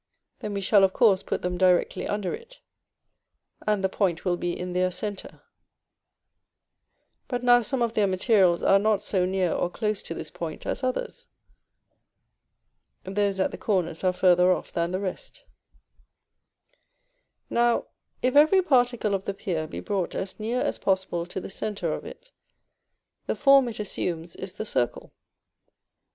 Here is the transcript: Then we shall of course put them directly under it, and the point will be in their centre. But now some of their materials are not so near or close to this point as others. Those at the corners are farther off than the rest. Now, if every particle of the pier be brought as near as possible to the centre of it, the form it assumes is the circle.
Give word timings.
Then 0.39 0.55
we 0.55 0.61
shall 0.61 0.83
of 0.83 0.93
course 0.93 1.21
put 1.21 1.43
them 1.43 1.59
directly 1.59 2.07
under 2.07 2.33
it, 2.33 2.59
and 3.67 3.83
the 3.83 3.87
point 3.87 4.25
will 4.25 4.35
be 4.35 4.51
in 4.57 4.73
their 4.73 4.89
centre. 4.89 5.43
But 7.27 7.43
now 7.43 7.61
some 7.61 7.83
of 7.83 7.93
their 7.93 8.07
materials 8.07 8.63
are 8.63 8.79
not 8.79 9.03
so 9.03 9.25
near 9.27 9.53
or 9.53 9.69
close 9.69 10.01
to 10.01 10.15
this 10.15 10.31
point 10.31 10.65
as 10.65 10.83
others. 10.83 11.27
Those 13.03 13.39
at 13.39 13.51
the 13.51 13.59
corners 13.59 14.03
are 14.03 14.11
farther 14.11 14.51
off 14.51 14.71
than 14.73 14.89
the 14.89 14.99
rest. 14.99 15.43
Now, 17.47 17.85
if 18.23 18.35
every 18.35 18.63
particle 18.63 19.13
of 19.13 19.25
the 19.25 19.35
pier 19.35 19.67
be 19.67 19.81
brought 19.81 20.15
as 20.15 20.39
near 20.39 20.61
as 20.61 20.79
possible 20.79 21.27
to 21.27 21.39
the 21.39 21.51
centre 21.51 21.93
of 21.93 22.05
it, 22.05 22.31
the 23.27 23.35
form 23.35 23.67
it 23.69 23.79
assumes 23.79 24.35
is 24.35 24.53
the 24.53 24.65
circle. 24.65 25.13